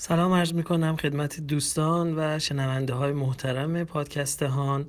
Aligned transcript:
سلام 0.00 0.32
عرض 0.32 0.54
می 0.54 0.62
کنم 0.62 0.96
خدمت 0.96 1.40
دوستان 1.40 2.18
و 2.18 2.38
شنونده 2.38 2.94
های 2.94 3.12
محترم 3.12 3.84
پادکست 3.84 4.42
هان. 4.42 4.86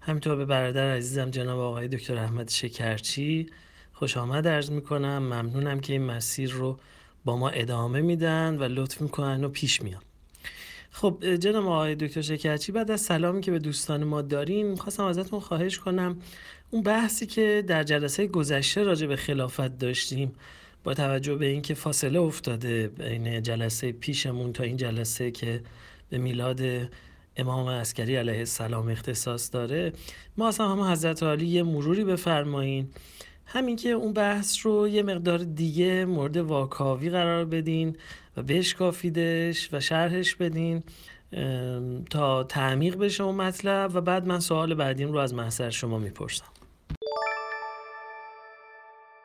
همینطور 0.00 0.36
به 0.36 0.44
برادر 0.44 0.96
عزیزم 0.96 1.30
جناب 1.30 1.58
آقای 1.60 1.88
دکتر 1.88 2.18
احمد 2.18 2.48
شکرچی 2.48 3.46
خوش 3.92 4.16
آمد 4.16 4.48
عرض 4.48 4.70
می 4.70 4.82
کنم 4.82 5.18
ممنونم 5.18 5.80
که 5.80 5.92
این 5.92 6.02
مسیر 6.02 6.52
رو 6.52 6.78
با 7.24 7.36
ما 7.36 7.48
ادامه 7.48 8.00
میدن 8.00 8.56
و 8.58 8.64
لطف 8.64 9.00
می‌کنن 9.00 9.44
و 9.44 9.48
پیش 9.48 9.82
میان. 9.82 10.02
خب 10.90 11.34
جناب 11.34 11.66
آقای 11.66 11.94
دکتر 11.94 12.22
شکرچی 12.22 12.72
بعد 12.72 12.90
از 12.90 13.00
سلامی 13.00 13.40
که 13.40 13.50
به 13.50 13.58
دوستان 13.58 14.04
ما 14.04 14.22
داریم 14.22 14.76
خواستم 14.76 15.04
ازتون 15.04 15.40
خواهش 15.40 15.78
کنم. 15.78 16.18
اون 16.70 16.82
بحثی 16.82 17.26
که 17.26 17.64
در 17.66 17.82
جلسه 17.82 18.26
گذشته 18.26 18.82
راجع 18.82 19.06
به 19.06 19.16
خلافت 19.16 19.78
داشتیم 19.78 20.32
با 20.84 20.94
توجه 20.94 21.34
به 21.34 21.46
اینکه 21.46 21.74
فاصله 21.74 22.20
افتاده 22.20 22.88
بین 22.88 23.42
جلسه 23.42 23.92
پیشمون 23.92 24.52
تا 24.52 24.64
این 24.64 24.76
جلسه 24.76 25.30
که 25.30 25.62
به 26.10 26.18
میلاد 26.18 26.60
امام 27.36 27.68
عسکری 27.68 28.16
علیه 28.16 28.38
السلام 28.38 28.88
اختصاص 28.88 29.52
داره 29.52 29.92
ما 30.36 30.48
اصلا 30.48 30.68
هم 30.68 30.80
حضرت 30.80 31.22
عالی 31.22 31.46
یه 31.46 31.62
مروری 31.62 32.04
بفرمایین. 32.04 32.88
همین 33.46 33.76
که 33.76 33.88
اون 33.88 34.12
بحث 34.12 34.66
رو 34.66 34.88
یه 34.88 35.02
مقدار 35.02 35.38
دیگه 35.38 36.04
مورد 36.04 36.36
واکاوی 36.36 37.10
قرار 37.10 37.44
بدین 37.44 37.96
و 38.36 38.42
بشکافیدش 38.42 39.68
و 39.72 39.80
شرحش 39.80 40.34
بدین 40.34 40.82
تا 42.10 42.44
تعمیق 42.44 42.96
بشه 42.96 43.24
اون 43.24 43.34
مطلب. 43.34 43.90
و 43.94 44.00
بعد 44.00 44.26
من 44.26 44.40
سوال 44.40 44.74
بعدیم 44.74 45.12
رو 45.12 45.18
از 45.18 45.34
محضر 45.34 45.70
شما 45.70 45.98
می‌پرسم. 45.98 46.44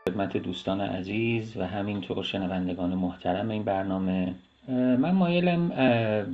خدمت 0.10 0.38
دوستان 0.38 0.82
عزیز 0.82 1.58
و 1.58 1.68
همینطور 1.68 2.24
شنوندگان 2.24 2.96
محترم 2.96 3.50
این 3.50 3.64
برنامه. 3.64 4.36
من 4.68 5.12
مایلم 5.12 5.70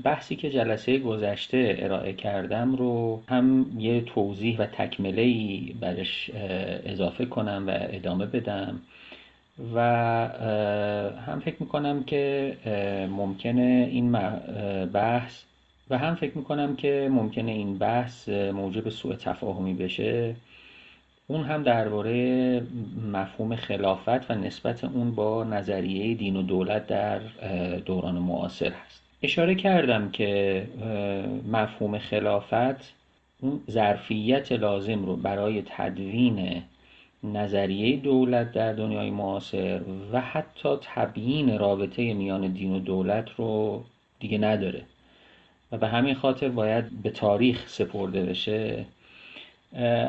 بحثی 0.03 0.35
که 0.35 0.49
جلسه 0.49 0.99
گذشته 0.99 1.75
ارائه 1.79 2.13
کردم 2.13 2.75
رو 2.75 3.21
هم 3.27 3.65
یه 3.77 4.01
توضیح 4.01 4.57
و 4.59 4.65
تکمله 4.65 5.21
ای 5.21 5.75
برش 5.81 6.31
اضافه 6.85 7.25
کنم 7.25 7.63
و 7.67 7.71
ادامه 7.73 8.25
بدم 8.25 8.81
و 9.75 9.79
هم 11.27 11.39
فکر 11.45 11.55
می‌کنم 11.59 12.03
که 12.03 12.57
ممکنه 13.09 13.89
این 13.91 14.11
بحث 14.85 15.43
و 15.89 15.97
هم 15.97 16.15
فکر 16.15 16.37
می‌کنم 16.37 16.75
که 16.75 17.09
ممکنه 17.11 17.51
این 17.51 17.77
بحث 17.77 18.29
موجب 18.29 18.89
سوء 18.89 19.15
تفاهمی 19.15 19.73
بشه. 19.73 20.35
اون 21.31 21.43
هم 21.43 21.63
درباره 21.63 22.63
مفهوم 23.11 23.55
خلافت 23.55 24.31
و 24.31 24.35
نسبت 24.35 24.83
اون 24.83 25.11
با 25.11 25.43
نظریه 25.43 26.15
دین 26.15 26.35
و 26.35 26.41
دولت 26.41 26.87
در 26.87 27.19
دوران 27.85 28.15
معاصر 28.15 28.71
هست. 28.71 29.01
اشاره 29.23 29.55
کردم 29.55 30.09
که 30.11 30.63
مفهوم 31.51 31.97
خلافت 31.97 32.93
اون 33.41 33.61
ظرفیت 33.69 34.51
لازم 34.51 35.05
رو 35.05 35.15
برای 35.15 35.63
تدوین 35.77 36.63
نظریه 37.23 37.97
دولت 37.97 38.51
در 38.51 38.73
دنیای 38.73 39.09
معاصر 39.09 39.81
و 40.11 40.21
حتی 40.21 40.69
تبیین 40.81 41.59
رابطه 41.59 42.13
میان 42.13 42.47
دین 42.47 42.71
و 42.75 42.79
دولت 42.79 43.29
رو 43.37 43.83
دیگه 44.19 44.37
نداره. 44.37 44.81
و 45.71 45.77
به 45.77 45.87
همین 45.87 46.15
خاطر 46.15 46.49
باید 46.49 47.01
به 47.03 47.09
تاریخ 47.09 47.67
سپرده 47.67 48.25
بشه. 48.25 48.85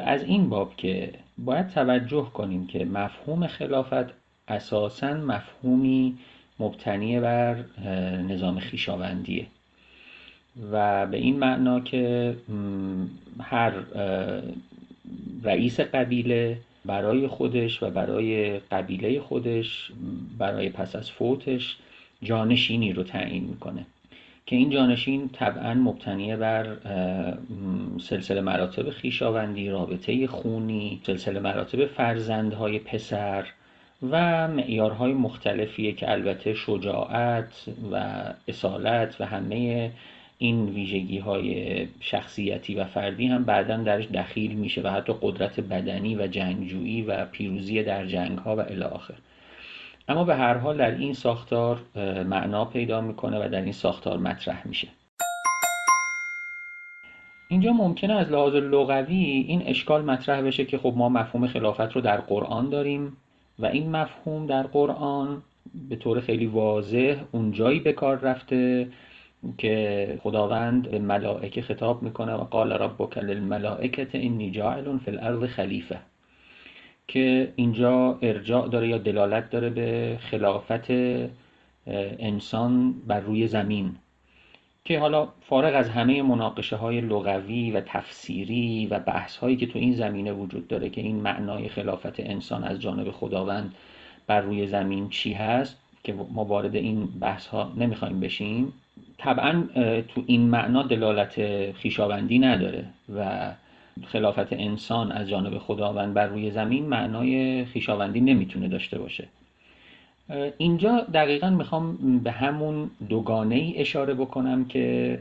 از 0.06 0.22
این 0.24 0.48
باب 0.48 0.76
که 0.76 1.12
باید 1.38 1.68
توجه 1.68 2.30
کنیم 2.34 2.66
که 2.66 2.84
مفهوم 2.84 3.46
خلافت 3.46 4.06
اساسا 4.48 5.14
مفهومی 5.14 6.18
مبتنی 6.58 7.20
بر 7.20 7.64
نظام 8.28 8.58
خیشاوندیه. 8.58 9.46
و 10.72 11.06
به 11.06 11.16
این 11.16 11.38
معنا 11.38 11.80
که 11.80 12.36
هر 13.40 13.72
رئیس 15.42 15.80
قبیله 15.80 16.58
برای 16.84 17.26
خودش 17.26 17.82
و 17.82 17.90
برای 17.90 18.58
قبیله 18.58 19.20
خودش 19.20 19.92
برای 20.38 20.68
پس 20.68 20.96
از 20.96 21.10
فوتش 21.10 21.76
جانشینی 22.22 22.92
رو 22.92 23.02
تعیین 23.02 23.44
می‌کنه. 23.44 23.86
که 24.46 24.56
این 24.56 24.70
جانشین 24.70 25.28
طبعا 25.28 25.74
مبتنی 25.74 26.36
بر 26.36 26.76
سلسله 28.00 28.40
مراتب 28.40 28.90
خیشاوندی 28.90 29.70
رابطه 29.70 30.26
خونی 30.26 31.00
سلسله 31.06 31.40
مراتب 31.40 31.86
فرزندهای 31.86 32.78
پسر 32.78 33.46
و 34.10 34.48
معیارهای 34.48 35.12
مختلفیه 35.12 35.92
که 35.92 36.10
البته 36.10 36.54
شجاعت 36.54 37.68
و 37.92 38.24
اصالت 38.48 39.20
و 39.20 39.24
همه 39.26 39.90
این 40.38 40.68
ویژگی 40.68 41.18
های 41.18 41.88
شخصیتی 42.00 42.74
و 42.74 42.84
فردی 42.84 43.26
هم 43.26 43.44
بعدا 43.44 43.76
درش 43.76 44.06
دخیل 44.06 44.52
میشه 44.52 44.80
و 44.82 44.88
حتی 44.88 45.14
قدرت 45.22 45.60
بدنی 45.60 46.16
و 46.16 46.26
جنگجویی 46.26 47.02
و 47.02 47.24
پیروزی 47.24 47.82
در 47.82 48.06
جنگ 48.06 48.38
ها 48.38 48.56
و 48.56 48.60
الی 48.60 48.82
آخر. 48.82 49.14
اما 50.12 50.24
به 50.24 50.34
هر 50.34 50.58
حال 50.58 50.76
در 50.76 50.90
این 50.90 51.12
ساختار 51.12 51.80
معنا 52.26 52.64
پیدا 52.64 53.00
می‌کنه 53.00 53.46
و 53.46 53.48
در 53.48 53.62
این 53.62 53.72
ساختار 53.72 54.18
مطرح 54.18 54.68
میشه. 54.68 54.88
اینجا 57.48 57.72
ممکنه 57.72 58.14
از 58.14 58.30
لحاظ 58.30 58.54
لغوی 58.54 59.44
این 59.48 59.62
اشکال 59.66 60.04
مطرح 60.04 60.40
بشه 60.40 60.64
که 60.64 60.78
خب 60.78 60.92
ما 60.96 61.08
مفهوم 61.08 61.46
خلافت 61.46 61.92
رو 61.92 62.00
در 62.00 62.16
قرآن 62.20 62.68
داریم 62.68 63.16
و 63.58 63.66
این 63.66 63.96
مفهوم 63.96 64.46
در 64.46 64.62
قرآن 64.62 65.42
به 65.88 65.96
طور 65.96 66.20
خیلی 66.20 66.46
واضح 66.46 67.16
اونجایی 67.32 67.80
به 67.80 67.92
کار 67.92 68.18
رفته 68.18 68.88
که 69.58 70.18
خداوند 70.22 70.94
ملائکه 70.94 71.62
خطاب 71.62 72.02
می‌کنه 72.02 72.34
و 72.34 72.44
قال 72.44 72.72
ربک 72.72 73.18
للملائکه 73.18 74.08
اینی 74.12 74.50
جاعل 74.50 74.98
فی 74.98 75.10
الارض 75.10 75.44
خلیفه. 75.44 75.98
که 77.08 77.52
اینجا 77.56 78.18
ارجاع 78.22 78.68
داره 78.68 78.88
یا 78.88 78.98
دلالت 78.98 79.50
داره 79.50 79.70
به 79.70 80.18
خلافت 80.20 80.90
انسان 82.18 82.92
بر 83.06 83.20
روی 83.20 83.46
زمین. 83.46 83.96
که 84.84 84.98
حالا 84.98 85.28
فارغ 85.40 85.74
از 85.76 85.88
همه 85.88 86.22
مناقشه 86.22 86.76
های 86.76 87.00
لغوی 87.00 87.70
و 87.70 87.80
تفسیری 87.80 88.86
و 88.86 88.98
بحث 88.98 89.36
هایی 89.36 89.56
که 89.56 89.66
تو 89.66 89.78
این 89.78 89.94
زمینه 89.94 90.32
وجود 90.32 90.68
داره 90.68 90.88
که 90.88 91.00
این 91.00 91.16
معنای 91.16 91.68
خلافت 91.68 92.20
انسان 92.20 92.64
از 92.64 92.80
جانب 92.80 93.10
خداوند 93.10 93.74
بر 94.26 94.40
روی 94.40 94.66
زمین 94.66 95.08
چی 95.08 95.32
هست 95.32 95.78
که 96.04 96.12
ما 96.12 96.44
وارد 96.44 96.76
این 96.76 97.06
بحث 97.06 97.46
ها 97.46 97.72
نمی‌خوایم 97.76 98.20
بشیم 98.20 98.72
طبعا 99.18 99.64
تو 100.08 100.22
این 100.26 100.40
معنا 100.40 100.82
دلالت 100.82 101.72
خیشاوندی 101.72 102.38
نداره 102.38 102.84
و 103.16 103.50
خلافت 104.06 104.52
انسان 104.52 105.12
از 105.12 105.28
جانب 105.28 105.58
خداوند 105.58 106.14
بر 106.14 106.26
روی 106.26 106.50
زمین 106.50 106.86
معنای 106.86 107.64
خیشاوندی 107.64 108.20
نمی‌تونه 108.20 108.68
داشته 108.68 108.98
باشه. 108.98 109.28
اینجا 110.58 111.00
دقیقا 111.14 111.50
می‌خوام 111.50 112.18
به 112.18 112.30
همون 112.30 112.90
دوگانه 113.08 113.54
ای 113.54 113.78
اشاره 113.78 114.14
بکنم 114.14 114.64
که 114.64 115.18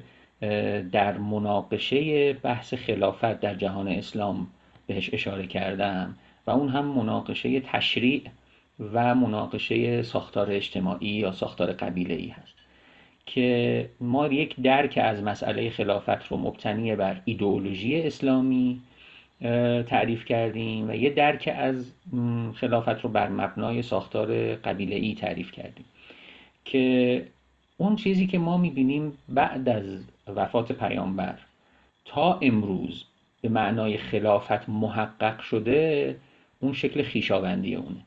در 0.91 1.17
مناقشه 1.17 2.33
بحث 2.33 2.73
خلافت 2.73 3.39
در 3.39 3.55
جهان 3.55 3.87
اسلام 3.87 4.47
بهش 4.87 5.09
اشاره 5.13 5.47
کردم 5.47 6.15
و 6.47 6.51
اون 6.51 6.69
هم 6.69 6.85
مناقشه 6.85 7.59
تشریع 7.59 8.23
و 8.93 9.15
مناقشه 9.15 10.01
ساختار 10.01 10.51
اجتماعی 10.51 11.07
یا 11.07 11.31
ساختار 11.31 11.71
قبیله 11.71 12.13
ای 12.13 12.27
هست. 12.27 12.60
که 13.33 13.89
ما 13.99 14.27
یک 14.27 14.55
درک 14.61 14.99
از 15.03 15.23
مسئله 15.23 15.69
خلافت 15.69 16.27
رو 16.27 16.37
مبتنی 16.37 16.95
بر 16.95 17.21
ایدئولوژی 17.25 18.01
اسلامی 18.01 18.81
تعریف 19.87 20.25
کردیم 20.25 20.89
و 20.89 20.95
یه 20.95 21.09
درک 21.09 21.53
از 21.57 21.91
خلافت 22.55 23.01
رو 23.01 23.09
بر 23.09 23.29
مبنای 23.29 23.81
ساختار 23.81 24.55
قبیله 24.55 24.95
ای 24.95 25.15
تعریف 25.15 25.51
کردیم 25.51 25.85
که 26.65 27.25
اون 27.77 27.95
چیزی 27.95 28.27
که 28.27 28.39
ما 28.39 28.57
می‌بینیم 28.57 29.17
بعد 29.29 29.69
از 29.69 30.03
وفات 30.35 30.71
پیامبر 30.71 31.37
تا 32.05 32.39
امروز 32.41 33.05
به 33.41 33.49
معنای 33.49 33.97
خلافت 33.97 34.69
محقق 34.69 35.39
شده 35.39 36.15
اون 36.59 36.73
شکل 36.73 37.03
خیشاوندی 37.03 37.75
اونه. 37.75 38.05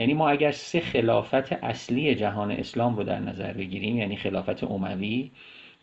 یعنی 0.00 0.14
ما 0.14 0.28
اگر 0.28 0.50
سه 0.50 0.80
خلافت 0.80 1.52
اصلی 1.52 2.14
جهان 2.14 2.50
اسلام 2.50 2.96
رو 2.96 3.04
در 3.04 3.18
نظر 3.18 3.52
بگیریم 3.52 3.96
یعنی 3.96 4.16
خلافت 4.16 4.64
عموی 4.64 5.30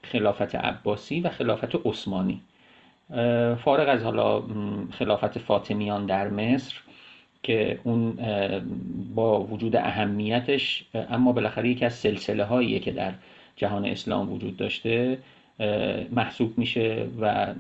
خلافت 0.04 0.56
عباسی 0.56 1.22
و 1.22 1.30
خلافت 1.30 1.76
عثمانی. 1.86 2.42
فارغ 3.64 3.90
از 3.90 4.04
حالا 4.04 4.44
خلافت 4.92 5.40
فاطمیان 5.40 6.06
در 6.06 6.30
مصر 6.30 6.76
که 7.44 7.80
اون 7.84 8.18
با 9.16 9.44
وجود 9.44 9.76
اهمیتش 9.76 10.86
اما 11.10 11.32
بالاخره 11.32 11.70
یکی 11.70 11.86
از 11.86 11.94
سلسله 11.94 12.44
هاییه 12.44 12.80
که 12.80 12.92
در 12.92 13.14
جهان 13.56 13.86
اسلام 13.86 14.34
وجود 14.34 14.58
داشته 14.58 15.18
محسوب 16.12 16.58
میشه 16.58 17.08
و 17.22 17.54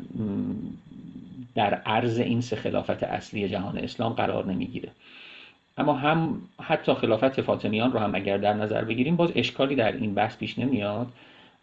در 1.56 1.74
عرض 1.74 2.19
این 2.19 2.42
سه 2.42 2.56
خلافت 2.56 3.03
اصلی 3.03 3.50
جهان 3.50 3.77
اسلام 3.77 4.13
قرار 4.13 4.45
نمی‌گیره. 4.45 4.89
اما 5.77 5.94
هم 5.94 6.41
حتی 6.62 6.94
خلافت 6.94 7.41
فاطمیان 7.41 7.91
رو 7.91 8.00
هم 8.00 8.15
اگر 8.15 8.38
در 8.38 8.53
نظر 8.53 8.83
بگیریم 8.83 9.15
باز 9.15 9.31
اشکالی 9.35 9.75
در 9.75 9.91
این 9.91 10.13
بحث 10.13 10.38
پیش 10.38 10.59
نمیاد. 10.59 11.07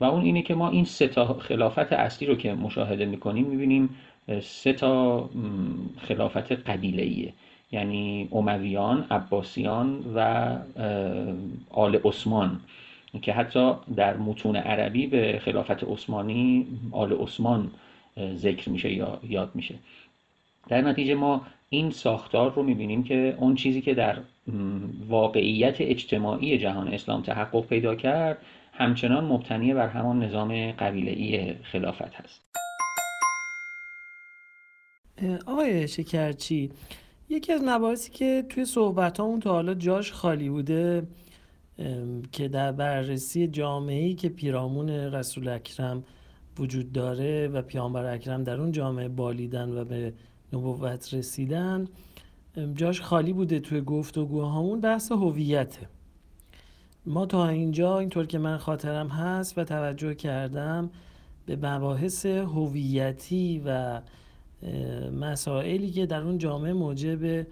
و 0.00 0.04
اون 0.04 0.24
اینه 0.24 0.42
که 0.42 0.54
ما 0.54 0.70
این 0.70 0.84
سه 0.84 1.08
تا 1.08 1.34
خلافت 1.34 1.92
اصلی 1.92 2.28
رو 2.28 2.34
که 2.34 2.54
مشاهده 2.54 3.06
می‌کنیم 3.06 3.46
می‌بینیم 3.46 3.96
سه 4.42 4.72
تا 4.72 5.30
خلافت 5.98 6.52
قبیله 6.52 7.32
یعنی 7.72 8.28
امویان، 8.32 9.06
عباسیان 9.10 10.04
و 10.14 10.50
آل 11.70 11.98
عثمان. 12.04 12.60
که 13.22 13.32
حتی 13.32 13.72
در 13.96 14.16
متون 14.16 14.56
عربی 14.56 15.06
به 15.06 15.40
خلافت 15.44 15.84
عثمانی 15.84 16.66
آل 16.92 17.12
عثمان 17.12 17.70
ذکر 18.36 18.70
میشه 18.70 18.92
یا 18.92 19.18
یاد 19.28 19.50
میشه. 19.54 19.74
در 20.68 20.80
نتیجه 20.80 21.14
ما 21.14 21.46
این 21.74 21.90
ساختار 21.90 22.54
رو 22.54 22.62
می‌بینیم 22.62 23.04
که 23.04 23.36
اون 23.38 23.54
چیزی 23.54 23.80
که 23.80 23.94
در 23.94 24.18
واقعیت 25.08 25.76
اجتماعی 25.80 26.58
جهان 26.58 26.88
اسلام 26.88 27.22
تحقق 27.22 27.66
پیدا 27.66 27.94
کرد 27.94 28.38
همچنان 28.72 29.24
مبتنی 29.24 29.74
بر 29.74 29.88
همان 29.88 30.24
نظام 30.24 30.72
قبیله 30.72 31.56
خلافت 31.62 32.14
هست. 32.14 32.40
آقای 35.46 35.88
شکرچی 35.88 36.70
یکی 37.28 37.52
از 37.52 37.62
مباحثی 37.64 38.10
که 38.10 38.44
توی 38.48 38.64
صحبت 38.64 39.20
همون 39.20 39.40
تا 39.40 39.52
حالا 39.52 39.74
جاش 39.74 40.12
خالی 40.12 40.48
بوده 40.48 41.06
که 42.32 42.48
در 42.48 42.72
بررسی 42.72 43.46
جامعه‌ای 43.46 44.14
که 44.14 44.28
پیرامون 44.28 44.90
رسول 44.90 45.48
اکرم 45.48 46.04
وجود 46.58 46.92
داره 46.92 47.48
و 47.48 47.62
پیامبر 47.62 48.04
اکرم 48.14 48.44
در 48.44 48.60
اون 48.60 48.72
جامعه 48.72 49.08
بالیدن 49.08 49.68
و 49.68 49.84
به 49.84 50.12
نبوت 50.54 51.14
رسیدن. 51.14 51.88
جاش 52.74 53.00
خالی 53.00 53.32
بوده 53.32 53.60
توی 53.60 53.80
گفتگوهامون 53.80 54.80
بحث 54.80 55.12
هویته. 55.12 55.88
ما 57.06 57.26
تا 57.26 57.48
اینجا 57.48 57.98
اینطور 57.98 58.26
که 58.26 58.38
من 58.38 58.58
خاطرم 58.58 59.08
هست 59.08 59.58
و 59.58 59.64
توجه 59.64 60.14
کردم 60.14 60.90
به 61.46 61.56
مباحث 61.56 62.26
هویتی 62.26 63.62
و 63.66 64.00
مسائلی 65.20 65.90
که 65.90 66.06
در 66.06 66.20
اون 66.20 66.38
جامعه 66.38 66.72
موجب 66.72 67.46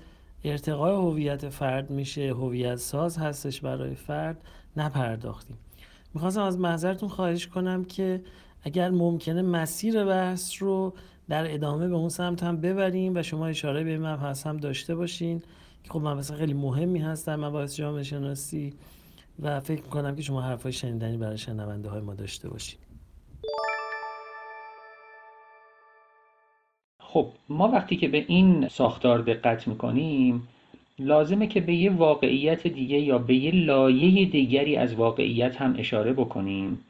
ارتقای 0.45 0.95
هویت 0.95 1.49
فرد 1.49 1.91
میشه 1.91 2.29
هویت 2.31 2.77
ساز 2.77 3.19
هستش 3.19 3.61
برای 3.61 3.95
فرد 3.95 4.41
نپرداختیم. 4.77 5.59
می‌خواستم 6.15 6.43
از 6.43 6.59
محضرتون 6.59 7.09
خواهش 7.09 7.47
کنم 7.47 7.85
که 7.85 8.23
اگر 8.63 8.91
ممکنه 8.91 9.43
مسیر 9.43 10.05
بحث 10.05 10.63
رو 10.63 10.95
در 11.33 11.55
ادامه 11.55 11.89
به 11.89 11.95
اون 11.95 12.09
سمت 12.09 12.43
هم 12.43 12.61
ببریم 12.61 13.17
و 13.17 13.23
شما 13.23 13.47
اشاره 13.47 13.85
به 13.85 13.99
مبحث 13.99 14.47
هم 14.47 14.57
داشته 14.57 14.95
باشین. 14.95 15.43
که 15.85 15.91
خب 15.91 16.01
مبحث 16.01 16.33
خیلی 16.33 16.55
مهمی 16.55 16.99
هست 16.99 17.27
در 17.27 17.37
مباحث 17.37 17.77
جامعه 17.77 18.03
شناسی 18.03 18.73
و 19.43 19.61
فکر 19.61 19.83
می‌کنم 19.83 20.17
که 20.17 20.23
شما 20.23 20.43
حرفای 20.43 20.73
شنیدنی 20.73 21.17
برای 21.17 21.39
شنونده 21.39 21.89
های 21.89 22.01
ما 22.01 22.15
داشته 22.15 22.49
باشین. 22.49 22.79
خب 27.01 27.29
ما 27.49 27.69
وقتی 27.69 27.97
که 27.97 28.09
به 28.09 28.25
این 28.29 28.69
ساختار 28.69 29.19
دقت 29.19 29.69
می‌کنیم 29.69 30.49
لازمه 30.99 31.47
که 31.47 31.61
به 31.61 31.75
یه 31.75 31.93
واقعیت 31.93 32.67
دیگه 32.67 32.99
یا 32.99 33.19
به 33.19 33.35
یه 33.35 33.55
لایه 33.55 34.25
دیگری 34.27 34.77
از 34.77 34.95
واقعیت 34.95 35.57
هم 35.57 35.75
اشاره 35.79 36.13
بکنیم. 36.13 36.85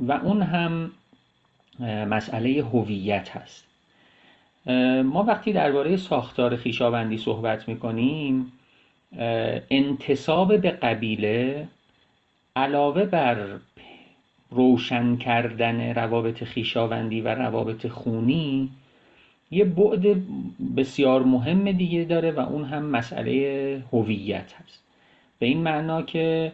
و 0.00 0.12
اون 0.12 0.42
هم 0.42 0.90
مسئله 1.80 2.62
هویت 2.62 3.36
هست. 3.36 3.66
ما 5.04 5.22
وقتی 5.22 5.52
درباره 5.52 5.96
ساختار 5.96 6.56
خیشاوندی 6.56 7.18
صحبت 7.18 7.68
می‌کنیم 7.68 8.52
انتصاب 9.70 10.60
به 10.60 10.70
قبیله 10.70 11.68
علاوه 12.56 13.04
بر 13.04 13.46
روشن 14.50 15.16
کردن 15.16 15.94
روابط 15.94 16.44
خیشاوندی 16.44 17.20
و 17.20 17.28
روابط 17.28 17.86
خونی 17.86 18.70
یه 19.50 19.64
بعد 19.64 20.02
بسیار 20.76 21.22
مهم 21.22 21.72
دیگه 21.72 22.04
داره 22.04 22.30
و 22.30 22.40
اون 22.40 22.64
هم 22.64 22.86
مسئله 22.86 23.82
هویت 23.92 24.52
هست. 24.52 24.82
به 25.38 25.46
این 25.46 25.58
معنا 25.58 26.02
که 26.02 26.52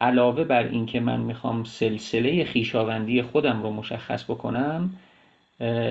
علاوه 0.00 0.44
بر 0.44 0.62
اینکه 0.68 1.00
من 1.00 1.20
می‌خوام 1.20 1.64
سلسله 1.64 2.44
خیشاوندی 2.44 3.22
خودم 3.22 3.62
رو 3.62 3.70
مشخص 3.70 4.24
بکنم 4.24 4.90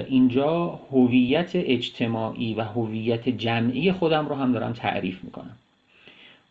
اینجا 0.07 0.79
هویت 0.91 1.51
اجتماعی 1.53 2.53
و 2.53 2.61
هویت 2.61 3.29
جمعی 3.29 3.91
خودم 3.91 4.27
رو 4.27 4.35
هم 4.35 4.51
دارم 4.51 4.73
تعریف 4.73 5.23
می‌کنم. 5.23 5.55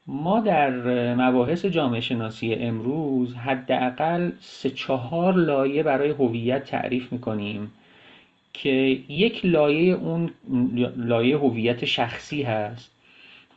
ما 0.06 0.40
در 0.40 0.70
مباحث 1.14 1.64
جامعه 1.64 2.00
شناسی 2.00 2.54
امروز 2.54 3.34
حداقل 3.34 4.30
سه 4.40 4.70
چهار 4.70 5.34
لایه 5.34 5.82
برای 5.82 6.10
هویت 6.10 6.64
تعریف 6.64 7.12
می‌کنیم 7.12 7.72
که 8.52 8.70
یک 9.08 9.46
لایه 9.46 9.94
اون 9.94 10.30
لایه 10.96 11.38
هویت 11.38 11.84
شخصی 11.84 12.42
هست 12.42 12.90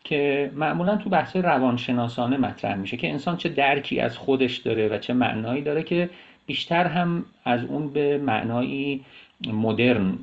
که 0.04 0.52
معمولا 0.56 0.98
تو 0.98 1.10
بحث 1.10 1.36
روانشناسانه 1.36 2.38
مطرح 2.38 2.76
میشه 2.76 2.98
که 2.98 3.10
انسان 3.10 3.38
چه 3.38 3.50
درکی 3.50 4.00
از 4.00 4.18
خودش 4.18 4.58
داره 4.58 4.88
و 4.88 4.98
چه 4.98 5.14
معنایی 5.14 5.62
داره 5.62 5.84
که 5.84 6.10
بیشتر 6.46 6.86
هم 6.86 7.26
از 7.46 7.64
اون 7.64 7.90
به 7.90 8.18
معنایی 8.18 9.06
مدرن 9.48 10.18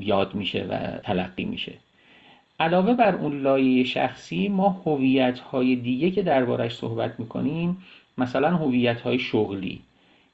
یاد 0.00 0.34
میشه 0.34 0.66
و 0.70 0.98
تلقی 0.98 1.44
میشه. 1.44 1.72
علاوه 2.60 2.94
بر 2.94 3.14
اون 3.14 3.40
لایه 3.40 3.84
شخصی 3.84 4.48
ما 4.48 4.82
هویت 4.86 5.38
های 5.38 5.76
دیگه 5.76 6.10
که 6.10 6.22
دربارش 6.22 6.74
صحبت 6.74 7.20
می‌کنیم 7.20 7.76
مثلا 8.18 8.56
هویت 8.56 9.00
های 9.00 9.18
شغلی. 9.18 9.80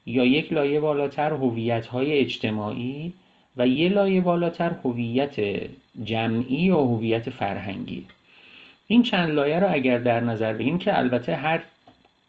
یا 0.05 0.25
یک 0.25 0.53
لایه 0.53 0.79
بالاتر 0.79 1.33
هویت 1.33 1.85
های 1.85 2.19
اجتماعی 2.19 3.13
و 3.57 3.67
یه 3.67 3.89
لایه 3.89 4.21
بالاتر 4.21 4.71
هویت 4.83 5.35
جمعی 6.03 6.69
و 6.69 6.77
هویت 6.77 7.29
فرهنگی. 7.29 8.05
این 8.93 9.03
چند 9.03 9.29
لایه 9.29 9.59
رو 9.59 9.67
اگر 9.73 9.97
در 9.97 10.19
نظر 10.19 10.53
بگیریم 10.53 10.77
که 10.77 10.97
البته 10.97 11.35
هر 11.35 11.61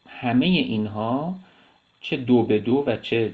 همه 0.09 0.47
اینها 0.47 1.35
چه 2.01 2.17
دو 2.17 2.43
به 2.43 2.59
دو 2.59 2.85
و 2.87 2.97
چه 2.97 3.33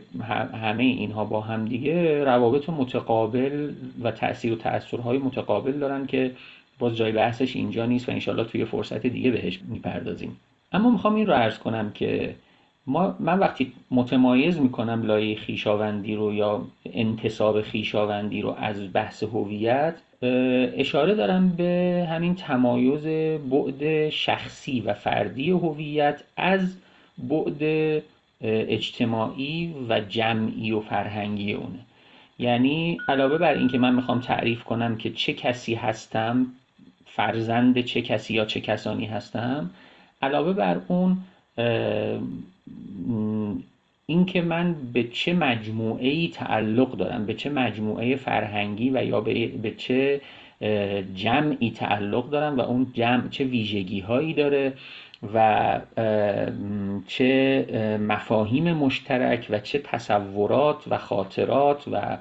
همه 0.63 0.83
اینها 0.83 1.25
با 1.25 1.41
هم 1.41 1.65
دیگه 1.65 2.25
روابط 2.25 2.69
متقابل 2.69 3.73
و 4.03 4.11
تاثیر 4.11 4.53
و 4.53 4.57
تأثیرهای 4.57 5.19
متقابل 5.19 5.73
دارن 5.73 6.07
که 6.07 6.31
باز 6.79 6.97
جای 6.97 7.13
بحثش 7.13 7.57
اینجا 7.57 7.87
نیست 7.87 8.09
و 8.09 8.13
انشالله 8.13 8.45
توی 8.45 8.65
فرصت 8.65 9.07
دیگه 9.07 9.31
بهش 9.31 9.61
می‌پردازیم. 9.69 10.37
اما 10.73 10.91
می‌خوام 10.91 11.15
این 11.15 11.27
رو 11.27 11.33
عرض 11.33 11.59
کنم 11.59 11.91
که 11.95 12.35
ما 12.87 13.17
من 13.21 13.39
وقتی 13.39 13.73
متمایز 13.91 14.61
می‌کنم 14.61 15.03
لایه 15.03 15.37
خیشاوندی 15.37 16.15
رو 16.15 16.35
یا 16.35 16.67
انتصاب 16.93 17.63
خیشاوندی 17.63 18.43
رو 18.43 18.57
از 18.59 18.93
بحث 18.93 19.23
هویت 19.23 19.95
اشاره 20.23 21.15
دارم 21.15 21.49
به 21.49 22.07
همین 22.11 22.35
تمایز 22.35 23.05
بعد 23.51 24.09
شخصی 24.09 24.81
و 24.81 24.95
فردی 24.95 25.51
هویت 25.51 26.23
از 26.37 26.77
بعد 27.19 27.63
اجتماعی 28.43 29.75
و 29.89 30.01
جمعی 30.01 30.73
و 30.73 30.81
فرهنگی 30.81 31.53
اونه. 31.53 31.79
یعنی 32.39 32.99
علاوه 33.09 33.39
بر 33.39 33.55
اینکه 33.55 33.79
من 33.79 33.95
می‌خوام 33.95 34.21
تعریف 34.21 34.65
کنم 34.65 34.97
که 34.97 35.11
چه 35.11 35.33
کسی 35.33 35.75
هستم 35.75 36.47
فرزند 37.07 37.81
چه 37.81 38.03
کسی 38.03 38.35
یا 38.35 38.45
چه 38.45 38.61
کسانی 38.61 39.07
هستم 39.07 39.71
علاوه 40.23 40.53
بر 40.53 40.81
اون 40.89 41.19
اینکه 44.11 44.43
من 44.43 44.75
به 44.93 45.05
چه 45.05 45.33
مجموعه 45.33 46.09
ای 46.09 46.29
تعلق 46.29 46.97
دارم 46.97 47.27
به 47.27 47.35
چه 47.35 47.51
مجموعه 47.51 48.17
فرهنگی 48.17 48.91
و 48.91 49.05
یا 49.05 49.21
به, 49.21 49.71
چه 49.77 50.21
جمعی 51.15 51.71
تعلق 51.71 52.31
دارم 52.31 52.59
و 52.59 52.61
اون 52.61 52.87
جمع 52.95 53.29
چه 53.29 53.45
ویژگی 53.45 54.01
هایی 54.01 54.35
داره 54.35 54.73
و 55.35 55.81
چه 57.07 57.67
مفاهیم 58.09 58.73
مشترک 58.73 59.47
و 59.51 59.59
چه 59.59 59.79
تصورات 59.79 60.83
و 60.91 60.99
خاطرات 60.99 61.85
و 61.93 62.19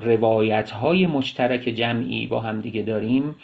روایت 0.00 0.70
های 0.70 1.06
مشترک 1.06 1.60
جمعی 1.60 2.26
با 2.26 2.40
هم 2.40 2.60
دیگه 2.60 2.82
داریم 2.82 3.34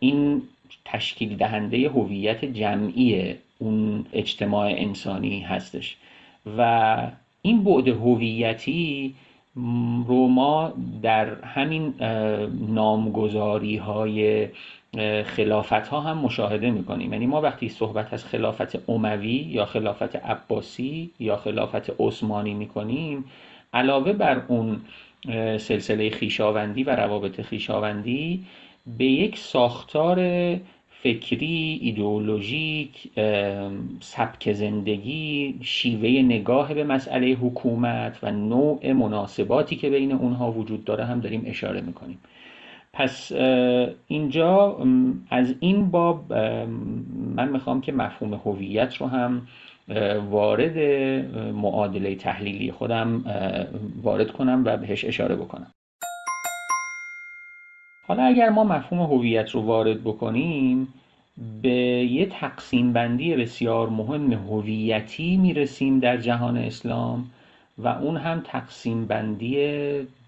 این 0.00 0.42
تشکیل 0.84 1.36
دهنده 1.36 1.88
هویت 1.88 2.44
جمعی 2.44 3.34
اون 3.58 4.06
اجتماع 4.12 4.66
انسانی 4.76 5.40
هستش. 5.40 5.96
و 6.58 6.96
این 7.42 7.64
بعد 7.64 7.88
هویتی 7.88 9.14
رو 10.06 10.28
ما 10.28 10.72
در 11.02 11.44
همین 11.44 11.94
نامگذاری 12.68 13.76
های 13.76 14.48
خلافت 15.24 15.88
ها 15.88 16.00
هم 16.00 16.18
مشاهده 16.18 16.70
می‌کنیم. 16.70 17.12
یعنی 17.12 17.26
ما 17.26 17.40
وقتی 17.40 17.68
صحبت 17.68 18.12
از 18.12 18.24
خلافت 18.24 18.90
اموی 18.90 19.28
یا 19.28 19.64
خلافت 19.64 20.16
عباسی 20.16 21.10
یا 21.20 21.36
خلافت 21.36 22.00
عثمانی 22.00 22.54
می‌کنیم 22.54 23.24
علاوه 23.74 24.12
بر 24.12 24.42
اون 24.48 24.80
سلسله 25.58 26.10
خیشاوندی 26.10 26.84
و 26.84 26.96
روابط 26.96 27.40
خیشاوندی 27.40 28.44
به 28.98 29.04
یک 29.04 29.38
ساختار 29.38 30.18
فکری، 31.02 31.78
ایدئولوژیک، 31.82 33.10
سبک 34.00 34.52
زندگی، 34.52 35.58
شیوه 35.62 36.08
نگاه 36.08 36.74
به 36.74 36.84
مسئله 36.84 37.26
حکومت 37.26 38.18
و 38.22 38.32
نوع 38.32 38.92
مناسباتی 38.92 39.76
که 39.76 39.90
بین 39.90 40.12
اونها 40.12 40.52
وجود 40.52 40.84
داره 40.84 41.04
هم 41.04 41.20
داریم 41.20 41.42
اشاره 41.46 41.80
می‌کنیم. 41.80 42.18
پس 42.92 43.32
اینجا 44.06 44.78
از 45.30 45.54
این 45.60 45.90
باب 45.90 46.32
من 47.36 47.48
می‌خوام 47.52 47.80
که 47.80 47.92
مفهوم 47.92 48.34
هویت 48.34 48.94
رو 48.94 49.06
هم 49.06 49.42
وارد 50.30 50.78
معادله 51.52 52.14
تحلیلی 52.14 52.72
خودم 52.72 53.24
وارد 54.02 54.30
کنم 54.30 54.62
و 54.66 54.76
بهش 54.76 55.04
اشاره 55.04 55.36
بکنم. 55.36 55.72
حالا 58.10 58.22
اگر 58.22 58.50
ما 58.50 58.64
مفهوم 58.64 59.02
هویت 59.02 59.50
رو 59.50 59.60
وارد 59.60 60.00
بکنیم 60.04 60.88
به 61.62 61.70
یه 62.10 62.26
تقسیم 62.26 62.92
بندی 62.92 63.36
بسیار 63.36 63.88
مهم 63.88 64.32
هویتی 64.32 65.36
می‌رسیم 65.36 65.98
در 65.98 66.16
جهان 66.16 66.56
اسلام 66.56 67.30
و 67.78 67.88
اون 67.88 68.16
هم 68.16 68.42
تقسیم 68.44 69.06
بندی 69.06 69.56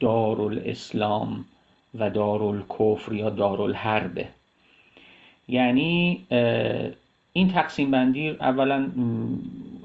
دارالاسلام 0.01 1.45
و 1.99 2.11
دارالکفر 2.11 3.13
یا 3.13 3.31
دارالحربه 3.31 4.29
یعنی 5.49 6.25
این 7.33 7.49
تقسیم 7.49 7.91
بندی 7.91 8.29
اولا 8.29 8.87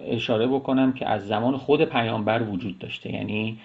اشاره 0.08 0.48
بکنم 0.48 0.94
که 0.94 1.10
از 1.10 1.28
زمان 1.28 1.58
خود 1.58 1.86
پیامبر 1.86 2.42
وجود 2.44 2.80
داشته. 2.80 3.14
یعنی 3.14 3.58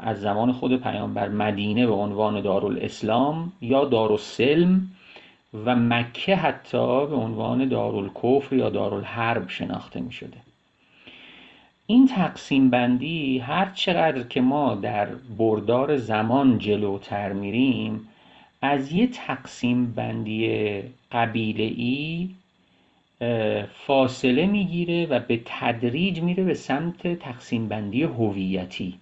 از 0.00 0.20
زمان 0.20 0.52
خود 0.52 0.82
پیامبر 0.82 1.28
مدینه 1.28 1.86
به 1.86 1.92
عنوان 1.92 2.40
دارالاسلام 2.40 3.52
یا 3.60 3.84
دارالسلم 3.84 4.90
و 5.64 5.76
مکه 5.76 6.36
حتی 6.36 7.06
به 7.06 7.16
عنوان 7.16 7.68
دارالکفر 7.68 8.56
یا 8.56 8.70
دارالحرب 8.70 9.48
شناخته 9.48 10.00
می 10.00 10.12
شده 10.12 10.36
این 11.86 12.06
تقسیم 12.06 12.70
بندی 12.70 13.38
هر 13.38 13.70
چقدر 13.74 14.22
که 14.22 14.40
ما 14.40 14.74
در 14.74 15.08
بردار 15.38 15.96
زمان 15.96 16.58
جلوتر 16.58 17.32
میریم 17.32 18.08
از 18.62 18.92
یه 18.92 19.06
تقسیم 19.06 19.92
بندی 19.92 20.82
قبیله 21.12 21.64
ای 21.64 22.30
فاصله 23.86 24.46
می‌گیره 24.46 25.06
و 25.06 25.20
به 25.20 25.40
تدریج 25.44 26.20
میره 26.20 26.44
به 26.44 26.54
سمت 26.54 27.18
تقسیم 27.18 27.68
بندی 27.68 28.02
هویتی. 28.02 28.94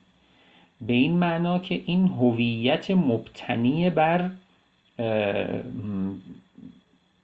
به 0.81 0.93
این 0.93 1.13
معنا 1.13 1.59
که 1.59 1.83
این 1.87 2.09
هویت 2.09 2.91
مبتنی 2.91 3.91
بر 3.91 4.31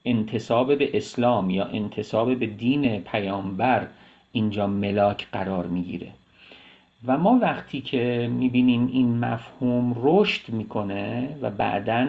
انتصاب 0.05 0.79
به 0.79 0.97
اسلام 0.97 1.51
یا 1.51 1.65
انتصاب 1.65 2.35
به 2.35 2.47
دین 2.47 3.01
پیامبر 3.01 3.87
اینجا 4.33 4.67
ملاک 4.67 5.27
قرار 5.33 5.67
می‌گیره. 5.67 6.09
و 7.07 7.19
ما 7.19 7.39
وقتی 7.43 7.81
که 7.81 8.31
می‌بینیم 8.33 8.87
این 8.87 9.19
مفهوم 9.19 9.97
رشد 10.03 10.49
می‌کنه 10.49 11.37
و 11.43 11.51
بعدا 11.51 12.07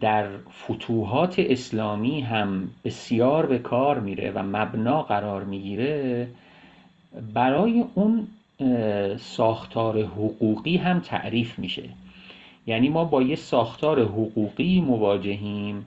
در 0.00 0.26
فتوحات 0.36 1.38
اسلامی 1.38 2.20
هم 2.20 2.68
بسیار 2.84 3.46
به 3.46 3.58
کار 3.58 4.00
میره 4.00 4.32
و 4.34 4.42
مبنا 4.42 5.02
قرار 5.02 5.44
می‌گیره. 5.44 6.28
برای 7.34 7.84
اون 7.94 8.26
ساختار 9.18 10.02
حقوقی 10.02 10.76
هم 10.76 11.00
تعریف 11.00 11.58
میشه. 11.58 11.82
یعنی 12.66 12.88
ما 12.88 13.04
با 13.04 13.22
یه 13.22 13.36
ساختار 13.36 14.02
حقوقی 14.02 14.80
مواجهیم 14.80 15.86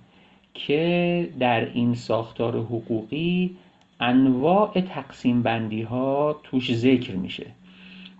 که 0.53 1.29
در 1.39 1.65
این 1.65 1.95
ساختار 1.95 2.57
حقوقی 2.57 3.55
انواع 3.99 4.81
تقسیم 4.81 5.41
بندی 5.41 5.81
ها 5.81 6.39
توش 6.43 6.75
ذکر 6.75 7.15
میشه. 7.15 7.45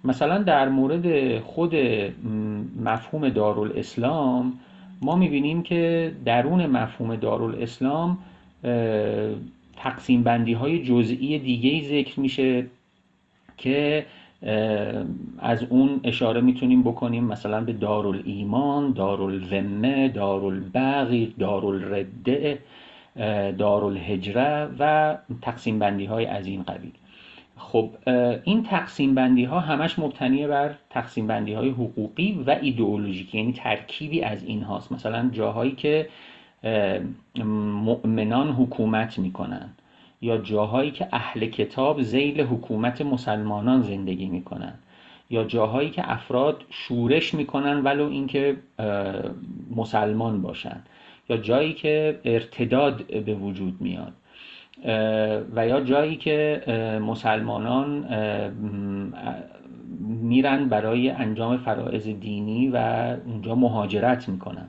مثلا 0.03 0.38
در 0.38 0.69
مورد 0.69 1.39
خود 1.39 1.75
مفهوم 2.83 3.29
دارالاسلام 3.29 4.53
ما 5.01 5.15
می‌بینیم 5.15 5.63
که 5.63 6.12
درون 6.25 6.65
مفهوم 6.65 7.15
دارالاسلام 7.15 8.18
تقسیم 9.75 10.24
بندی 10.24 10.53
های 10.53 10.84
جزئی 10.84 11.39
دیگه 11.39 11.88
ذکر 11.89 12.20
میشه 12.20 12.65
که 13.58 14.06
از 15.39 15.63
اون 15.63 16.00
اشاره 16.03 16.41
می‌تونیم 16.41 16.84
بکنیم 16.84 17.24
مثلا 17.24 17.62
به 17.62 17.74
دارالایمان، 17.74 18.91
دارالذمه، 18.94 20.10
دارالبغی، 20.10 21.36
دارالرده، 21.39 22.60
دارالهجره 23.58 24.68
و 24.79 25.18
تقسیم 25.41 25.79
بندی 25.79 26.06
های 26.06 26.25
از 26.25 26.48
این 26.48 26.63
قبیل. 26.63 26.91
خب 27.59 27.89
این 28.43 28.63
تقسیم 28.63 29.15
بندی 29.15 29.43
ها 29.43 29.59
همش 29.59 29.99
مبتنی 29.99 30.47
بر 30.47 30.75
تقسیم 30.89 31.27
بندی 31.27 31.53
های 31.53 31.69
حقوقی 31.69 32.43
و 32.47 32.57
ایدئولوژیک 32.61 33.35
یعنی 33.35 33.53
ترکیبی 33.53 34.21
از 34.21 34.43
این 34.43 34.63
هاست 34.63 34.91
مثلا 34.91 35.29
جاهایی 35.33 35.71
که 35.71 36.09
مؤمنان 37.83 38.49
حکومت 38.49 39.19
می‌کنن 39.19 39.69
یا 40.21 40.37
جاهایی 40.37 40.91
که 40.91 41.07
اهل 41.11 41.45
کتاب 41.45 42.01
زیل 42.01 42.41
حکومت 42.41 43.01
مسلمانان 43.01 43.81
زندگی 43.81 44.25
می‌کنن 44.25 44.73
یا 45.29 45.43
جاهایی 45.43 45.89
که 45.89 46.11
افراد 46.11 46.63
شورش 46.69 47.33
می‌کنن 47.33 47.81
ولو 47.83 48.09
اینکه 48.09 48.57
مسلمان 49.75 50.41
باشن 50.41 50.81
یا 51.29 51.37
جایی 51.37 51.73
که 51.73 52.19
ارتداد 52.25 53.23
به 53.25 53.33
وجود 53.33 53.81
میاد. 53.81 54.13
و 55.55 55.67
یا 55.67 55.81
جایی 55.81 56.15
که 56.15 56.62
مسلمانان 57.07 58.05
میرن 60.01 60.69
برای 60.69 61.09
انجام 61.09 61.57
فرائض 61.57 62.07
دینی 62.07 62.67
و 62.67 62.77
اونجا 63.25 63.55
مهاجرت 63.55 64.29
می‌کنن. 64.29 64.67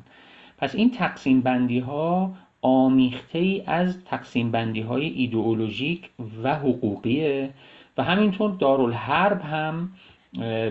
پس 0.58 0.74
این 0.74 0.90
تقسیم 0.90 1.40
بندی 1.40 1.78
ها 1.78 2.32
آمیخته 2.62 3.38
ای 3.38 3.62
از 3.66 4.04
تقسیم 4.04 4.50
بندی 4.50 4.80
های 4.80 5.06
ایدئولوژیک 5.06 6.10
و 6.42 6.54
حقوقیه 6.54 7.50
و 7.98 8.02
همینطور 8.02 8.50
دارالحرب 8.50 9.42
هم 9.42 9.92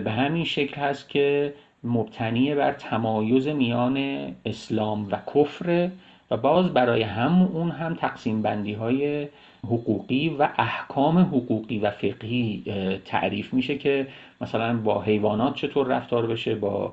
به 0.04 0.10
همین 0.10 0.44
شکل 0.44 0.80
هست 0.80 1.08
که 1.08 1.54
مبتنی 1.84 2.54
بر 2.54 2.72
تمایز 2.72 3.48
میان 3.48 3.98
اسلام 4.46 5.08
و 5.10 5.16
کفر 5.34 5.90
و 6.30 6.36
باز 6.36 6.74
برای 6.74 7.02
هم 7.02 7.42
اون 7.42 7.70
هم 7.70 7.94
تقسیم 7.94 8.42
بندی 8.42 8.72
های 8.72 9.28
حقوقی 9.64 10.28
و 10.28 10.48
احکام 10.58 11.18
حقوقی 11.18 11.78
و 11.78 11.90
فقهی 11.90 12.64
تعریف 13.04 13.54
میشه 13.54 13.78
که 13.78 14.06
مثلا 14.40 14.76
با 14.76 15.02
حیوانات 15.02 15.54
چطور 15.54 15.86
رفتار 15.86 16.26
بشه 16.26 16.54
با 16.54 16.92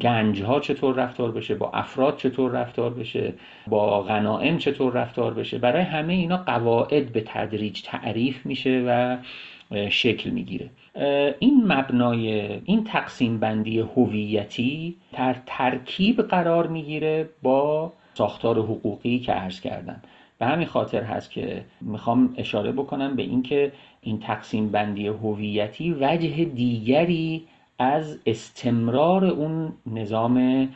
گنج 0.00 0.42
ها 0.42 0.60
چطور 0.60 0.94
رفتار 0.94 1.30
بشه 1.30 1.54
با 1.54 1.70
افراد 1.74 2.16
چطور 2.16 2.50
رفتار 2.50 2.90
بشه 2.90 3.32
با 3.66 4.02
غنائم 4.02 4.58
چطور 4.58 4.92
رفتار 4.92 5.34
بشه. 5.34 5.58
برای 5.58 5.82
همه 5.82 6.12
اینا 6.12 6.36
قواعد 6.36 7.12
به 7.12 7.22
تدریج 7.26 7.82
تعریف 7.82 8.46
میشه 8.46 8.84
و 8.86 9.16
شکل 9.90 10.30
می‌گیره. 10.30 10.70
این 11.38 11.64
مبنای 11.66 12.48
این 12.64 12.84
تقسیم 12.84 13.38
بندی 13.38 13.78
هویتی 13.78 14.96
در 15.12 15.36
ترکیب 15.46 16.22
قرار 16.22 16.66
می‌گیره 16.66 17.28
با 17.42 17.92
ساختار 18.14 18.58
حقوقی 18.58 19.18
که 19.18 19.32
عرض 19.32 19.60
کردم. 19.60 20.02
به 20.38 20.46
همین 20.46 20.66
خاطر 20.66 21.02
هست 21.02 21.30
که 21.30 21.64
می‌خوام 21.80 22.34
اشاره 22.36 22.72
بکنم 22.72 23.16
به 23.16 23.22
اینکه 23.22 23.72
این 24.00 24.18
تقسیم 24.18 24.70
بندی 24.70 25.06
هویتی 25.06 25.92
وجه 26.00 26.44
دیگری 26.44 27.46
از 27.78 28.18
استمرار 28.26 29.24
اون 29.24 29.72
نظام 29.86 30.68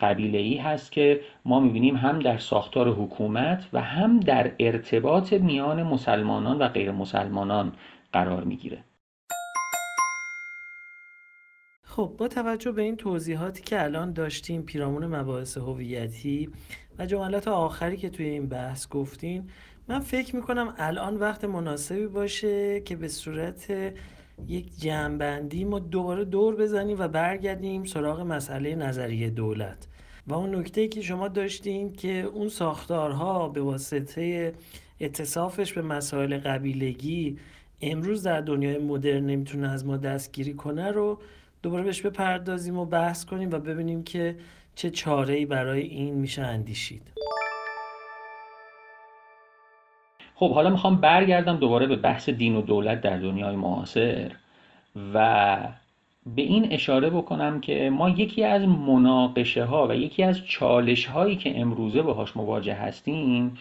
قبیله 0.00 0.38
ای 0.38 0.56
هست 0.56 0.92
که 0.92 1.20
ما 1.44 1.60
می‌بینیم 1.60 1.96
هم 1.96 2.18
در 2.18 2.38
ساختار 2.38 2.88
حکومت 2.88 3.68
و 3.72 3.80
هم 3.80 4.20
در 4.20 4.52
ارتباط 4.58 5.32
میان 5.32 5.82
مسلمانان 5.82 6.58
و 6.58 6.68
غیر 6.68 6.90
مسلمانان 6.90 7.72
قرار 8.12 8.44
می‌گیره. 8.44 8.78
خب 11.94 12.14
با 12.18 12.28
توجه 12.28 12.72
به 12.72 12.82
این 12.82 12.96
توضیحاتی 12.96 13.62
که 13.62 13.82
الان 13.82 14.12
داشتیم 14.12 14.62
پیرامون 14.62 15.06
مباحث 15.06 15.58
هویتی 15.58 16.50
و 16.98 17.06
جملات 17.06 17.48
آخری 17.48 17.96
که 17.96 18.10
توی 18.10 18.26
این 18.26 18.48
بحث 18.48 18.88
گفتین 18.88 19.50
من 19.88 20.00
فکر 20.00 20.36
می‌کنم 20.36 20.74
الان 20.78 21.16
وقت 21.16 21.44
مناسبی 21.44 22.06
باشه 22.06 22.80
که 22.80 22.96
به 22.96 23.08
صورت 23.08 23.72
یک 24.46 24.80
جمعبندی 24.80 25.64
ما 25.64 25.78
دوباره 25.78 26.24
دور 26.24 26.56
بزنیم 26.56 26.96
و 26.98 27.08
برگردیم 27.08 27.84
سراغ 27.84 28.20
مسئله 28.20 28.74
نظریه 28.74 29.30
دولت. 29.30 29.88
و 30.26 30.34
اون 30.34 30.54
نکته 30.54 30.88
که 30.88 31.02
شما 31.02 31.28
داشتین 31.28 31.92
که 31.92 32.20
اون 32.20 32.48
ساختارها 32.48 33.48
به 33.48 33.60
واسطه 33.60 34.52
اتصافش 35.00 35.72
به 35.72 35.82
مسائل 35.82 36.38
قبیلگی 36.38 37.38
امروز 37.80 38.22
در 38.22 38.40
دنیای 38.40 38.78
مدرن 38.78 39.26
نمی‌تونه 39.26 39.68
از 39.68 39.86
ما 39.86 39.96
دستگیری 39.96 40.54
کنه 40.54 40.90
رو 40.90 41.18
دوباره 41.64 41.82
بهش 41.82 42.02
بپردازیم 42.02 42.78
و 42.78 42.84
بحث 42.84 43.24
کنیم 43.24 43.50
و 43.50 43.58
ببینیم 43.58 44.02
که 44.02 44.36
چه 44.74 44.90
چاره 44.90 45.34
ای 45.34 45.46
برای 45.46 45.80
این 45.80 46.14
میشه 46.14 46.42
اندیشید. 46.42 47.02
خب 50.34 50.52
حالا 50.54 50.70
می‌خوام 50.70 50.96
برگردم 50.96 51.56
دوباره 51.56 51.86
به 51.86 51.96
بحث 51.96 52.28
دین 52.28 52.56
و 52.56 52.62
دولت 52.62 53.00
در 53.00 53.16
دنیای 53.16 53.56
معاصر 53.56 54.32
و 55.14 55.56
به 56.26 56.42
این 56.42 56.72
اشاره 56.72 57.10
بکنم 57.10 57.60
که 57.60 57.90
ما 57.90 58.10
یکی 58.10 58.44
از 58.44 58.62
مناقشه 58.62 59.64
ها 59.64 59.86
و 59.88 59.94
یکی 59.94 60.22
از 60.22 60.46
چالش 60.46 61.06
هایی 61.06 61.36
که 61.36 61.60
امروزه 61.60 62.02
باهاش 62.02 62.36
مواجه 62.36 62.74
هستیم 62.74 63.58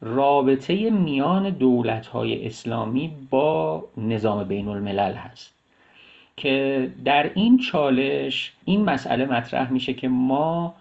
رابطه 0.00 0.90
میان 0.90 1.50
دولت 1.50 2.06
های 2.06 2.46
اسلامی 2.46 3.16
با 3.30 3.84
نظام 3.96 4.44
بین 4.44 4.68
الملل 4.68 5.12
هست. 5.12 5.55
که 6.36 6.90
در 7.04 7.30
این 7.34 7.58
چالش 7.58 8.52
این 8.64 8.84
مسئله 8.84 9.24
مطرح 9.24 9.72
میشه 9.72 9.94
که 9.94 10.08
ما 10.08 10.74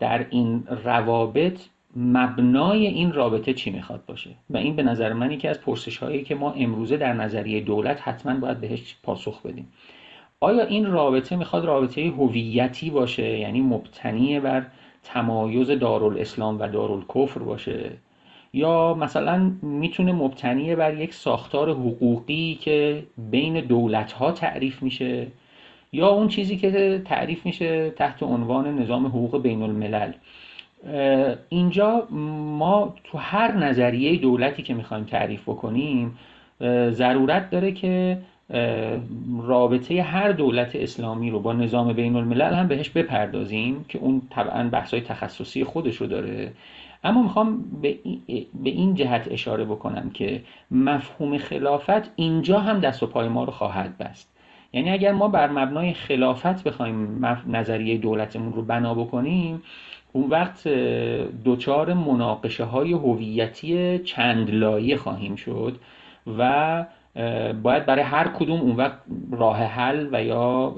در 0.00 0.26
این 0.30 0.64
روابط 0.84 1.60
مبنای 1.96 2.86
این 2.86 3.12
رابطه 3.12 3.54
چی 3.54 3.70
می‌خواد 3.70 4.04
باشه؟ 4.06 4.30
و 4.50 4.56
این 4.56 4.76
به 4.76 4.82
نظر 4.82 5.12
من 5.12 5.30
یکی 5.30 5.48
از 5.48 5.60
پرسش 5.60 5.98
هایی 5.98 6.22
که 6.22 6.34
ما 6.34 6.52
امروزه 6.52 6.96
در 6.96 7.12
نظریه 7.12 7.60
دولت 7.60 8.08
حتما 8.08 8.40
باید 8.40 8.60
بهش 8.60 8.96
پاسخ 9.02 9.42
بدیم. 9.42 9.72
آیا 10.40 10.64
این 10.64 10.86
رابطه 10.86 11.36
می‌خواد 11.36 11.64
رابطه 11.64 12.08
هویتی 12.08 12.90
باشه؟ 12.90 13.38
یعنی 13.38 13.60
مبتنی 13.60 14.40
بر 14.40 14.66
تمایز 15.02 15.70
دارالاسلام 15.70 16.60
و 16.60 16.68
دارالکفر 16.68 17.40
باشه؟ 17.40 17.90
یا 18.54 18.94
مثلا 18.94 19.52
می‌تونه 19.62 20.12
مبتنی 20.12 20.74
بر 20.74 20.94
یک 21.00 21.14
ساختار 21.14 21.70
حقوقی 21.70 22.58
که 22.60 23.02
بین 23.30 23.60
دولت 23.60 24.12
ها 24.12 24.32
تعریف 24.32 24.82
میشه 24.82 25.26
یا 25.92 26.08
اون 26.08 26.28
چیزی 26.28 26.56
که 26.56 27.02
تعریف 27.04 27.46
میشه 27.46 27.90
تحت 27.90 28.22
عنوان 28.22 28.78
نظام 28.78 29.06
حقوق 29.06 29.42
بین 29.42 29.62
الملل 29.62 30.12
اینجا 31.48 32.06
ما 32.58 32.94
تو 33.04 33.18
هر 33.18 33.56
نظریه 33.56 34.16
دولتی 34.16 34.62
که 34.62 34.74
می‌خوایم 34.74 35.04
تعریف 35.04 35.42
بکنیم 35.42 36.18
ضرورت 36.90 37.50
داره 37.50 37.72
که 37.72 38.18
رابطه 39.42 40.02
هر 40.02 40.32
دولت 40.32 40.76
اسلامی 40.76 41.30
رو 41.30 41.40
با 41.40 41.52
نظام 41.52 41.92
بین 41.92 42.16
الملل 42.16 42.54
هم 42.54 42.68
بهش 42.68 42.90
بپردازیم 42.90 43.84
که 43.88 43.98
اون 43.98 44.22
طبعا 44.30 44.68
بحثای 44.68 45.00
تخصصی 45.00 45.64
خودش 45.64 45.96
رو 45.96 46.06
داره. 46.06 46.52
اما 47.04 47.22
می‌خوام 47.22 47.64
به 47.82 48.70
این 48.70 48.94
جهت 48.94 49.28
اشاره 49.30 49.64
بکنم 49.64 50.10
که 50.10 50.42
مفهوم 50.70 51.38
خلافت 51.38 52.10
اینجا 52.16 52.60
هم 52.60 52.80
دست 52.80 53.02
و 53.02 53.06
پای 53.06 53.28
ما 53.28 53.44
رو 53.44 53.52
خواهد 53.52 53.98
بست. 53.98 54.30
یعنی 54.72 54.90
اگر 54.90 55.12
ما 55.12 55.28
بر 55.28 55.50
مبنای 55.50 55.94
خلافت 55.94 56.64
بخوایم 56.64 57.26
نظریه 57.46 57.98
دولتمون 57.98 58.52
رو 58.52 58.62
بنا 58.62 58.94
بکنیم 58.94 59.62
اون 60.12 60.30
وقت 60.30 60.68
دچار 61.44 61.94
مناقشه 61.94 62.64
های 62.64 62.92
هویتی 62.92 63.98
چند 63.98 64.50
لایه 64.50 64.96
خواهیم 64.96 65.36
شد 65.36 65.76
و 66.38 66.84
باید 67.62 67.86
برای 67.86 68.02
هر 68.02 68.28
کدوم 68.28 68.60
اون 68.60 68.76
وقت 68.76 68.98
راه 69.30 69.56
حل 69.56 70.08
و 70.12 70.24
یا 70.24 70.74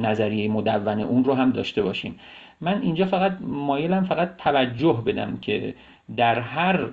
نظریه 0.00 0.50
مدون 0.50 1.00
اون 1.00 1.24
رو 1.24 1.34
هم 1.34 1.50
داشته 1.50 1.82
باشیم. 1.82 2.18
من 2.64 2.82
اینجا 2.82 3.06
فقط 3.06 3.36
مایلم 3.40 4.04
فقط 4.04 4.36
توجه 4.36 5.02
بدم 5.06 5.36
که 5.36 5.74
در 6.16 6.40
هر 6.40 6.88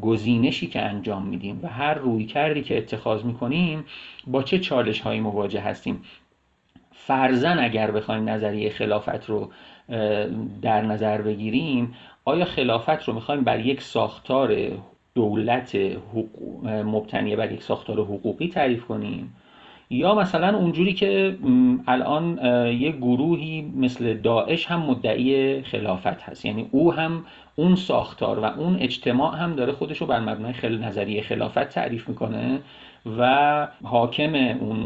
گزینشی 0.00 0.66
که 0.66 0.82
انجام 0.82 1.26
میدیم 1.26 1.60
و 1.62 1.68
هر 1.68 1.94
روی 1.94 2.26
کردی 2.26 2.62
که 2.62 2.78
اتخاذ 2.78 3.24
می‌کنیم 3.24 3.84
با 4.26 4.42
چه 4.42 4.58
چالش 4.58 5.00
هایی 5.00 5.20
مواجه 5.20 5.60
هستیم؟ 5.60 6.02
فرزن 6.92 7.58
اگر 7.58 7.90
بخوایم 7.90 8.28
نظریه 8.28 8.70
خلافت 8.70 9.26
رو 9.26 9.50
در 10.62 10.82
نظر 10.82 11.22
بگیریم 11.22 11.94
آیا 12.24 12.44
خلافت 12.44 13.04
رو 13.04 13.14
می‌خوایم 13.14 13.44
بر 13.44 13.60
یک 13.60 13.82
ساختار 13.82 14.56
دولت 15.14 15.76
مبتنی 16.64 17.36
بر 17.36 17.52
یک 17.52 17.62
ساختار 17.62 18.00
حقوقی 18.00 18.48
تعریف 18.48 18.84
کنیم؟ 18.84 19.34
یا 19.92 20.14
مثلا 20.14 20.56
اونجوری 20.58 20.92
که 20.92 21.36
الان 21.86 22.38
یک 22.66 22.96
گروهی 22.96 23.72
مثل 23.76 24.14
داعش 24.14 24.66
هم 24.66 24.80
مدعی 24.80 25.62
خلافت 25.62 26.22
هست. 26.22 26.44
یعنی 26.44 26.68
او 26.70 26.92
هم 26.92 27.24
اون 27.56 27.74
ساختار 27.76 28.38
و 28.38 28.44
اون 28.44 28.76
اجتماع 28.76 29.36
هم 29.36 29.54
داره 29.54 29.72
خودش 29.72 29.98
رو 29.98 30.06
بر 30.06 30.20
مبنای 30.20 30.52
خل... 30.52 30.78
نظریه 30.78 31.22
خلافت 31.22 31.68
تعریف 31.68 32.08
می‌کنه 32.08 32.60
و 33.18 33.68
حاکم 33.82 34.34
اون 34.34 34.78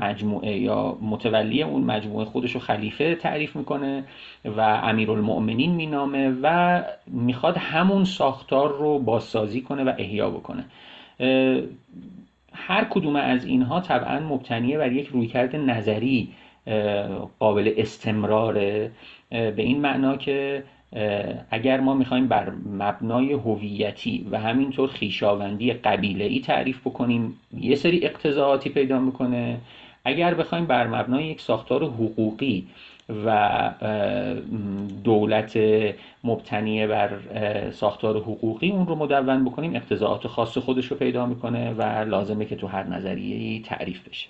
مجموعه 0.00 0.58
یا 0.58 0.98
متولی 1.02 1.62
اون 1.62 1.82
مجموعه 1.82 2.24
خودش 2.24 2.52
رو 2.52 2.60
خلیفه 2.60 3.14
تعریف 3.14 3.56
می‌کنه 3.56 4.04
و 4.44 4.60
امیرالمؤمنین 4.60 5.70
مینامه 5.74 6.32
و 6.42 6.82
می‌خواد 7.06 7.56
همون 7.56 8.04
ساختار 8.04 8.78
رو 8.78 8.98
بازسازی 8.98 9.60
کنه 9.60 9.84
و 9.84 9.92
احیا 9.98 10.30
بکنه. 10.30 10.64
هر 12.68 12.84
کدوم 12.84 13.16
از 13.16 13.44
اینها 13.44 13.80
طبعا 13.80 14.20
مبتنیه 14.20 14.78
بر 14.78 14.92
یک 14.92 15.06
رویکرد 15.06 15.56
نظری 15.56 16.28
قابل 17.38 17.74
استمراره 17.76 18.90
به 19.30 19.54
این 19.56 19.80
معنا 19.80 20.16
که 20.16 20.62
اگر 21.50 21.80
ما 21.80 21.94
می‌خوایم 21.94 22.28
بر 22.28 22.52
مبنای 22.78 23.32
هویتی 23.32 24.26
و 24.30 24.38
همینطور 24.38 24.88
خیشاوندی 24.88 25.72
قبیله 25.72 26.24
ای 26.24 26.40
تعریف 26.40 26.80
بکنیم 26.80 27.34
یه 27.60 27.76
سری 27.76 28.06
اقتضاعاتی 28.06 28.70
پیدا 28.70 28.98
می‌کنه. 28.98 29.58
اگر 30.04 30.34
بخوایم 30.34 30.66
بر 30.66 30.86
مبنای 30.86 31.24
یک 31.24 31.40
ساختار 31.40 31.84
حقوقی 31.84 32.66
و 33.26 33.70
دولت 35.04 35.58
مبتنی 36.24 36.86
بر 36.86 37.10
ساختار 37.70 38.16
حقوقی 38.16 38.70
اون 38.70 38.86
رو 38.86 38.94
مدون 38.94 39.44
بکنیم. 39.44 39.76
اقتضاعات 39.76 40.26
خاص 40.26 40.58
خودش 40.58 40.86
رو 40.86 40.96
پیدا 40.96 41.26
می‌کنه 41.26 41.72
و 41.72 41.82
لازمه 41.82 42.44
که 42.44 42.56
تو 42.56 42.66
هر 42.66 42.86
نظریه 42.86 43.62
تعریف 43.62 44.08
بشه. 44.08 44.28